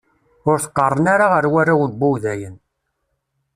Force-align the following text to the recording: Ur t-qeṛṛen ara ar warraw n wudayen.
Ur 0.49 0.57
t-qeṛṛen 0.63 1.05
ara 1.13 1.27
ar 1.37 1.45
warraw 1.53 1.81
n 1.89 1.93
wudayen. 1.99 2.55